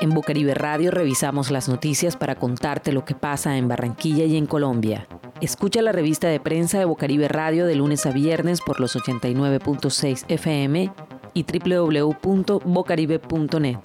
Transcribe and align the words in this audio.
En 0.00 0.10
Bocaribe 0.10 0.54
Radio 0.54 0.90
revisamos 0.90 1.50
las 1.50 1.68
noticias 1.68 2.16
para 2.16 2.36
contarte 2.36 2.92
lo 2.92 3.04
que 3.04 3.14
pasa 3.14 3.58
en 3.58 3.68
Barranquilla 3.68 4.24
y 4.24 4.38
en 4.38 4.46
Colombia. 4.46 5.06
Escucha 5.42 5.82
la 5.82 5.92
revista 5.92 6.28
de 6.28 6.40
prensa 6.40 6.78
de 6.78 6.86
Bocaribe 6.86 7.28
Radio 7.28 7.66
de 7.66 7.74
lunes 7.74 8.06
a 8.06 8.10
viernes 8.10 8.60
por 8.60 8.80
los 8.80 8.96
89.6 8.96 10.24
FM 10.28 10.92
y 11.34 11.44
www.bocaribe.net. 11.44 13.78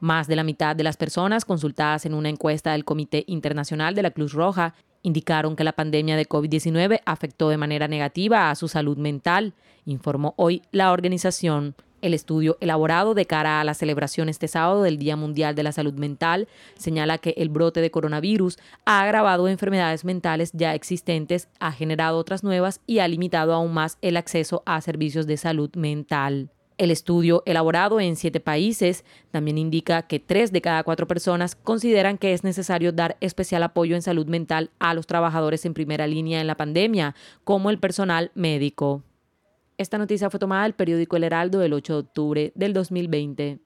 Más 0.00 0.26
de 0.28 0.36
la 0.36 0.44
mitad 0.44 0.76
de 0.76 0.84
las 0.84 0.96
personas 0.96 1.44
consultadas 1.44 2.06
en 2.06 2.14
una 2.14 2.28
encuesta 2.28 2.72
del 2.72 2.84
Comité 2.84 3.24
Internacional 3.26 3.94
de 3.94 4.02
la 4.02 4.10
Cruz 4.10 4.32
Roja 4.32 4.74
indicaron 5.04 5.54
que 5.54 5.62
la 5.62 5.72
pandemia 5.72 6.16
de 6.16 6.26
COVID-19 6.26 7.02
afectó 7.04 7.50
de 7.50 7.58
manera 7.58 7.86
negativa 7.86 8.50
a 8.50 8.54
su 8.56 8.66
salud 8.66 8.96
mental, 8.96 9.52
informó 9.86 10.34
hoy 10.36 10.62
la 10.72 10.90
organización. 10.90 11.76
El 12.02 12.12
estudio 12.12 12.58
elaborado 12.60 13.14
de 13.14 13.24
cara 13.24 13.60
a 13.60 13.64
la 13.64 13.72
celebración 13.72 14.28
este 14.28 14.48
sábado 14.48 14.82
del 14.82 14.98
Día 14.98 15.16
Mundial 15.16 15.54
de 15.54 15.62
la 15.62 15.72
Salud 15.72 15.94
Mental 15.94 16.48
señala 16.76 17.16
que 17.16 17.34
el 17.38 17.48
brote 17.48 17.80
de 17.80 17.90
coronavirus 17.90 18.58
ha 18.84 19.02
agravado 19.02 19.48
enfermedades 19.48 20.04
mentales 20.04 20.50
ya 20.52 20.74
existentes, 20.74 21.48
ha 21.60 21.72
generado 21.72 22.18
otras 22.18 22.44
nuevas 22.44 22.80
y 22.86 22.98
ha 22.98 23.08
limitado 23.08 23.54
aún 23.54 23.72
más 23.72 23.96
el 24.02 24.18
acceso 24.18 24.62
a 24.66 24.80
servicios 24.82 25.26
de 25.26 25.38
salud 25.38 25.70
mental. 25.76 26.50
El 26.76 26.90
estudio, 26.90 27.44
elaborado 27.46 28.00
en 28.00 28.16
siete 28.16 28.40
países, 28.40 29.04
también 29.30 29.58
indica 29.58 30.02
que 30.02 30.18
tres 30.18 30.50
de 30.50 30.60
cada 30.60 30.82
cuatro 30.82 31.06
personas 31.06 31.54
consideran 31.54 32.18
que 32.18 32.32
es 32.32 32.42
necesario 32.42 32.90
dar 32.90 33.16
especial 33.20 33.62
apoyo 33.62 33.94
en 33.94 34.02
salud 34.02 34.26
mental 34.26 34.70
a 34.80 34.92
los 34.92 35.06
trabajadores 35.06 35.64
en 35.66 35.74
primera 35.74 36.08
línea 36.08 36.40
en 36.40 36.48
la 36.48 36.56
pandemia, 36.56 37.14
como 37.44 37.70
el 37.70 37.78
personal 37.78 38.32
médico. 38.34 39.04
Esta 39.78 39.98
noticia 39.98 40.30
fue 40.30 40.40
tomada 40.40 40.64
del 40.64 40.74
periódico 40.74 41.16
El 41.16 41.24
Heraldo 41.24 41.62
el 41.62 41.72
8 41.72 41.92
de 41.92 41.98
octubre 42.00 42.52
del 42.56 42.72
2020. 42.72 43.60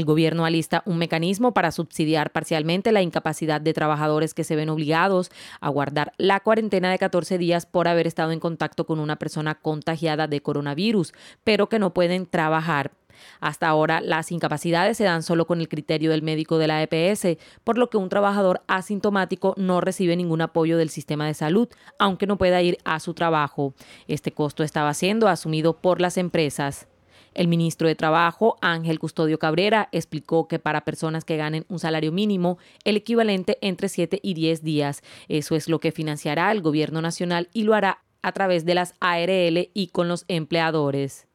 El 0.00 0.06
gobierno 0.06 0.46
alista 0.46 0.82
un 0.86 0.96
mecanismo 0.96 1.52
para 1.52 1.70
subsidiar 1.70 2.32
parcialmente 2.32 2.90
la 2.90 3.02
incapacidad 3.02 3.60
de 3.60 3.74
trabajadores 3.74 4.32
que 4.32 4.44
se 4.44 4.56
ven 4.56 4.70
obligados 4.70 5.30
a 5.60 5.68
guardar 5.68 6.14
la 6.16 6.40
cuarentena 6.40 6.90
de 6.90 6.98
14 6.98 7.36
días 7.36 7.66
por 7.66 7.86
haber 7.86 8.06
estado 8.06 8.32
en 8.32 8.40
contacto 8.40 8.86
con 8.86 8.98
una 8.98 9.16
persona 9.16 9.56
contagiada 9.56 10.26
de 10.26 10.40
coronavirus, 10.40 11.12
pero 11.44 11.68
que 11.68 11.78
no 11.78 11.92
pueden 11.92 12.24
trabajar. 12.24 12.92
Hasta 13.40 13.68
ahora, 13.68 14.00
las 14.00 14.32
incapacidades 14.32 14.96
se 14.96 15.04
dan 15.04 15.22
solo 15.22 15.46
con 15.46 15.60
el 15.60 15.68
criterio 15.68 16.12
del 16.12 16.22
médico 16.22 16.56
de 16.56 16.68
la 16.68 16.82
EPS, 16.82 17.36
por 17.62 17.76
lo 17.76 17.90
que 17.90 17.98
un 17.98 18.08
trabajador 18.08 18.62
asintomático 18.68 19.52
no 19.58 19.82
recibe 19.82 20.16
ningún 20.16 20.40
apoyo 20.40 20.78
del 20.78 20.88
sistema 20.88 21.26
de 21.26 21.34
salud, 21.34 21.68
aunque 21.98 22.26
no 22.26 22.38
pueda 22.38 22.62
ir 22.62 22.78
a 22.84 23.00
su 23.00 23.12
trabajo. 23.12 23.74
Este 24.08 24.32
costo 24.32 24.62
estaba 24.64 24.94
siendo 24.94 25.28
asumido 25.28 25.76
por 25.76 26.00
las 26.00 26.16
empresas. 26.16 26.86
El 27.34 27.48
ministro 27.48 27.88
de 27.88 27.94
Trabajo, 27.94 28.56
Ángel 28.60 28.98
Custodio 28.98 29.38
Cabrera, 29.38 29.88
explicó 29.92 30.48
que 30.48 30.58
para 30.58 30.84
personas 30.84 31.24
que 31.24 31.36
ganen 31.36 31.64
un 31.68 31.78
salario 31.78 32.12
mínimo, 32.12 32.58
el 32.84 32.96
equivalente 32.96 33.58
entre 33.60 33.88
7 33.88 34.20
y 34.22 34.34
10 34.34 34.62
días. 34.62 35.02
Eso 35.28 35.54
es 35.54 35.68
lo 35.68 35.78
que 35.78 35.92
financiará 35.92 36.50
el 36.52 36.60
gobierno 36.60 37.00
nacional 37.02 37.48
y 37.52 37.62
lo 37.62 37.74
hará 37.74 38.02
a 38.22 38.32
través 38.32 38.64
de 38.64 38.74
las 38.74 38.94
ARL 39.00 39.70
y 39.72 39.88
con 39.92 40.08
los 40.08 40.24
empleadores. 40.28 41.26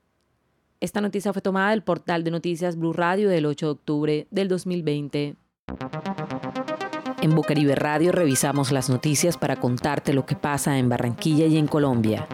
Esta 0.82 1.02
noticia 1.02 1.34
fue 1.34 1.42
tomada 1.42 1.72
del 1.72 1.84
portal 1.84 2.24
de 2.24 2.32
noticias 2.32 2.76
Blue 2.76 2.94
Radio 2.94 3.30
del 3.30 3.46
8 3.46 3.66
de 3.66 3.72
octubre 3.72 4.28
del 4.30 4.48
2020. 4.50 5.36
En 7.22 7.34
Bucaribe 7.34 7.74
Radio 7.74 8.12
revisamos 8.12 8.72
las 8.72 8.90
noticias 8.90 9.38
para 9.38 9.56
contarte 9.56 10.14
lo 10.14 10.26
que 10.28 10.36
pasa 10.36 10.78
en 10.78 10.90
Barranquilla 10.90 11.48
y 11.48 11.58
en 11.58 11.66
Colombia. 11.66 12.28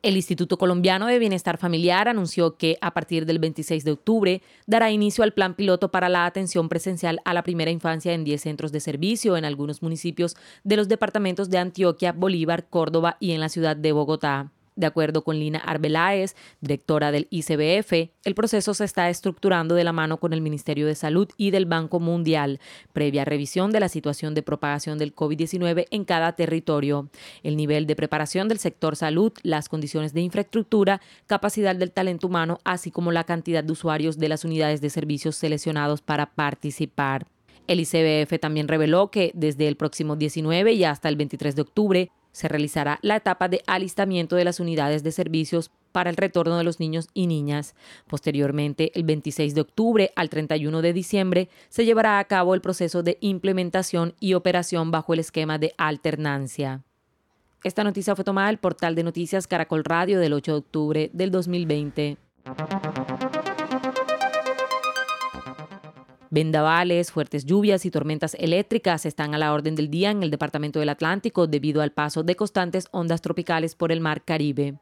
El 0.00 0.14
Instituto 0.14 0.58
Colombiano 0.58 1.06
de 1.06 1.18
Bienestar 1.18 1.58
Familiar 1.58 2.06
anunció 2.06 2.56
que 2.56 2.78
a 2.80 2.94
partir 2.94 3.26
del 3.26 3.40
26 3.40 3.82
de 3.82 3.90
octubre 3.90 4.42
dará 4.66 4.92
inicio 4.92 5.24
al 5.24 5.32
plan 5.32 5.54
piloto 5.54 5.90
para 5.90 6.08
la 6.08 6.24
atención 6.24 6.68
presencial 6.68 7.20
a 7.24 7.34
la 7.34 7.42
primera 7.42 7.72
infancia 7.72 8.12
en 8.12 8.22
10 8.22 8.40
centros 8.40 8.70
de 8.70 8.78
servicio 8.78 9.36
en 9.36 9.44
algunos 9.44 9.82
municipios 9.82 10.36
de 10.62 10.76
los 10.76 10.86
departamentos 10.86 11.50
de 11.50 11.58
Antioquia, 11.58 12.12
Bolívar, 12.12 12.68
Córdoba 12.68 13.16
y 13.18 13.32
en 13.32 13.40
la 13.40 13.48
ciudad 13.48 13.76
de 13.76 13.90
Bogotá. 13.90 14.52
De 14.78 14.86
acuerdo 14.86 15.24
con 15.24 15.40
Lina 15.40 15.58
Arbeláez, 15.58 16.36
directora 16.60 17.10
del 17.10 17.26
ICBF, 17.30 18.12
el 18.22 18.34
proceso 18.36 18.74
se 18.74 18.84
está 18.84 19.10
estructurando 19.10 19.74
de 19.74 19.82
la 19.82 19.92
mano 19.92 20.18
con 20.18 20.32
el 20.32 20.40
Ministerio 20.40 20.86
de 20.86 20.94
Salud 20.94 21.28
y 21.36 21.50
del 21.50 21.66
Banco 21.66 21.98
Mundial, 21.98 22.60
previa 22.92 23.24
revisión 23.24 23.72
de 23.72 23.80
la 23.80 23.88
situación 23.88 24.34
de 24.34 24.44
propagación 24.44 24.96
del 24.96 25.16
COVID-19 25.16 25.88
en 25.90 26.04
cada 26.04 26.36
territorio, 26.36 27.10
el 27.42 27.56
nivel 27.56 27.88
de 27.88 27.96
preparación 27.96 28.46
del 28.46 28.60
sector 28.60 28.94
salud, 28.94 29.32
las 29.42 29.68
condiciones 29.68 30.12
de 30.14 30.20
infraestructura, 30.20 31.00
capacidad 31.26 31.74
del 31.74 31.90
talento 31.90 32.28
humano, 32.28 32.60
así 32.62 32.92
como 32.92 33.10
la 33.10 33.24
cantidad 33.24 33.64
de 33.64 33.72
usuarios 33.72 34.16
de 34.16 34.28
las 34.28 34.44
unidades 34.44 34.80
de 34.80 34.90
servicios 34.90 35.34
seleccionados 35.34 36.02
para 36.02 36.26
participar. 36.26 37.26
El 37.66 37.80
ICBF 37.80 38.38
también 38.40 38.68
reveló 38.68 39.10
que 39.10 39.32
desde 39.34 39.66
el 39.66 39.76
próximo 39.76 40.14
19 40.14 40.72
y 40.72 40.84
hasta 40.84 41.08
el 41.08 41.16
23 41.16 41.56
de 41.56 41.62
octubre 41.62 42.10
se 42.32 42.48
realizará 42.48 42.98
la 43.02 43.16
etapa 43.16 43.48
de 43.48 43.62
alistamiento 43.66 44.36
de 44.36 44.44
las 44.44 44.60
unidades 44.60 45.02
de 45.02 45.12
servicios 45.12 45.70
para 45.92 46.10
el 46.10 46.16
retorno 46.16 46.58
de 46.58 46.64
los 46.64 46.80
niños 46.80 47.08
y 47.14 47.26
niñas. 47.26 47.74
Posteriormente, 48.06 48.92
el 48.94 49.04
26 49.04 49.54
de 49.54 49.60
octubre 49.60 50.12
al 50.16 50.28
31 50.28 50.82
de 50.82 50.92
diciembre, 50.92 51.48
se 51.68 51.84
llevará 51.84 52.18
a 52.18 52.24
cabo 52.24 52.54
el 52.54 52.60
proceso 52.60 53.02
de 53.02 53.18
implementación 53.20 54.14
y 54.20 54.34
operación 54.34 54.90
bajo 54.90 55.14
el 55.14 55.20
esquema 55.20 55.58
de 55.58 55.74
alternancia. 55.76 56.82
Esta 57.64 57.82
noticia 57.82 58.14
fue 58.14 58.24
tomada 58.24 58.48
del 58.48 58.58
portal 58.58 58.94
de 58.94 59.02
noticias 59.02 59.48
Caracol 59.48 59.84
Radio 59.84 60.20
del 60.20 60.32
8 60.32 60.52
de 60.52 60.58
octubre 60.58 61.10
del 61.12 61.30
2020. 61.30 62.16
Vendavales, 66.30 67.10
fuertes 67.10 67.46
lluvias 67.46 67.86
y 67.86 67.90
tormentas 67.90 68.34
eléctricas 68.34 69.06
están 69.06 69.34
a 69.34 69.38
la 69.38 69.52
orden 69.52 69.74
del 69.74 69.90
día 69.90 70.10
en 70.10 70.22
el 70.22 70.30
departamento 70.30 70.78
del 70.78 70.90
Atlántico 70.90 71.46
debido 71.46 71.80
al 71.80 71.92
paso 71.92 72.22
de 72.22 72.36
constantes 72.36 72.86
ondas 72.90 73.22
tropicales 73.22 73.74
por 73.74 73.92
el 73.92 74.00
mar 74.00 74.24
Caribe. 74.24 74.78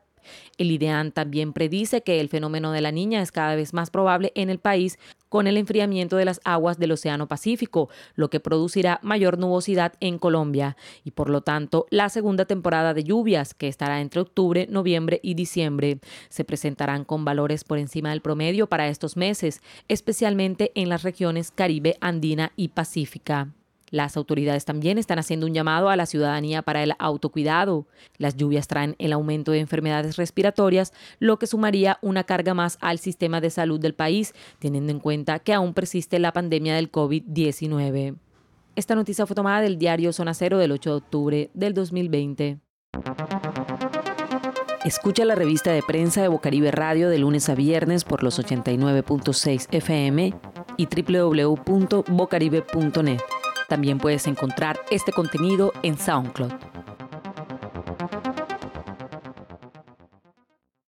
El 0.58 0.70
IDEAN 0.70 1.12
también 1.12 1.52
predice 1.52 2.02
que 2.02 2.20
el 2.20 2.28
fenómeno 2.28 2.72
de 2.72 2.80
la 2.80 2.92
niña 2.92 3.22
es 3.22 3.32
cada 3.32 3.54
vez 3.54 3.72
más 3.72 3.90
probable 3.90 4.32
en 4.34 4.50
el 4.50 4.58
país 4.58 4.98
con 5.28 5.46
el 5.46 5.56
enfriamiento 5.56 6.16
de 6.16 6.24
las 6.24 6.40
aguas 6.44 6.78
del 6.78 6.92
Océano 6.92 7.26
Pacífico, 7.26 7.88
lo 8.14 8.30
que 8.30 8.40
producirá 8.40 9.00
mayor 9.02 9.38
nubosidad 9.38 9.92
en 10.00 10.18
Colombia 10.18 10.76
y 11.04 11.10
por 11.10 11.28
lo 11.28 11.40
tanto 11.42 11.86
la 11.90 12.08
segunda 12.08 12.44
temporada 12.44 12.94
de 12.94 13.04
lluvias, 13.04 13.54
que 13.54 13.68
estará 13.68 14.00
entre 14.00 14.20
octubre, 14.20 14.66
noviembre 14.70 15.20
y 15.22 15.34
diciembre, 15.34 15.98
se 16.28 16.44
presentarán 16.44 17.04
con 17.04 17.24
valores 17.24 17.64
por 17.64 17.78
encima 17.78 18.10
del 18.10 18.22
promedio 18.22 18.68
para 18.68 18.88
estos 18.88 19.16
meses, 19.16 19.60
especialmente 19.88 20.72
en 20.74 20.88
las 20.88 21.02
regiones 21.02 21.50
Caribe, 21.50 21.96
Andina 22.00 22.52
y 22.56 22.68
Pacífica. 22.68 23.48
Las 23.90 24.16
autoridades 24.16 24.64
también 24.64 24.98
están 24.98 25.18
haciendo 25.18 25.46
un 25.46 25.54
llamado 25.54 25.88
a 25.88 25.96
la 25.96 26.06
ciudadanía 26.06 26.62
para 26.62 26.82
el 26.82 26.94
autocuidado. 26.98 27.86
Las 28.18 28.36
lluvias 28.36 28.66
traen 28.66 28.96
el 28.98 29.12
aumento 29.12 29.52
de 29.52 29.60
enfermedades 29.60 30.16
respiratorias, 30.16 30.92
lo 31.18 31.38
que 31.38 31.46
sumaría 31.46 31.98
una 32.02 32.24
carga 32.24 32.54
más 32.54 32.78
al 32.80 32.98
sistema 32.98 33.40
de 33.40 33.50
salud 33.50 33.80
del 33.80 33.94
país, 33.94 34.34
teniendo 34.58 34.92
en 34.92 35.00
cuenta 35.00 35.38
que 35.38 35.52
aún 35.52 35.74
persiste 35.74 36.18
la 36.18 36.32
pandemia 36.32 36.74
del 36.74 36.90
COVID-19. 36.90 38.16
Esta 38.74 38.94
noticia 38.94 39.26
fue 39.26 39.36
tomada 39.36 39.62
del 39.62 39.78
diario 39.78 40.12
Zona 40.12 40.34
Cero 40.34 40.58
del 40.58 40.72
8 40.72 40.90
de 40.90 40.96
octubre 40.96 41.50
del 41.54 41.72
2020. 41.72 42.58
Escucha 44.84 45.24
la 45.24 45.34
revista 45.34 45.72
de 45.72 45.82
prensa 45.82 46.22
de 46.22 46.28
Bocaribe 46.28 46.70
Radio 46.70 47.08
de 47.08 47.18
lunes 47.18 47.48
a 47.48 47.56
viernes 47.56 48.04
por 48.04 48.22
los 48.22 48.38
89.6 48.38 49.66
FM 49.72 50.32
y 50.76 50.86
www.bocaribe.net. 50.86 53.20
También 53.68 53.98
puedes 53.98 54.26
encontrar 54.26 54.78
este 54.90 55.12
contenido 55.12 55.72
en 55.82 55.98
SoundCloud. 55.98 56.75